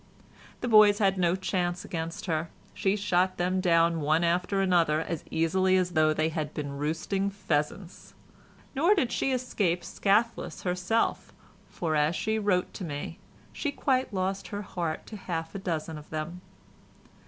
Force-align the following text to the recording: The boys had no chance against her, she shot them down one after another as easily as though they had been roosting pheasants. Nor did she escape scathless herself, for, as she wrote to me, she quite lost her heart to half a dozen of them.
The 0.61 0.67
boys 0.67 0.97
had 0.97 1.19
no 1.19 1.35
chance 1.35 1.85
against 1.85 2.25
her, 2.25 2.49
she 2.73 2.95
shot 2.95 3.37
them 3.37 3.61
down 3.61 4.01
one 4.01 4.23
after 4.23 4.59
another 4.59 4.99
as 4.99 5.23
easily 5.29 5.77
as 5.77 5.91
though 5.91 6.11
they 6.11 6.29
had 6.29 6.55
been 6.55 6.75
roosting 6.79 7.29
pheasants. 7.29 8.15
Nor 8.73 8.95
did 8.95 9.11
she 9.11 9.31
escape 9.31 9.83
scathless 9.83 10.63
herself, 10.63 11.31
for, 11.69 11.95
as 11.95 12.15
she 12.15 12.39
wrote 12.39 12.73
to 12.73 12.83
me, 12.83 13.19
she 13.53 13.71
quite 13.71 14.11
lost 14.11 14.47
her 14.47 14.63
heart 14.63 15.05
to 15.05 15.17
half 15.17 15.53
a 15.53 15.59
dozen 15.59 15.99
of 15.99 16.09
them. 16.09 16.41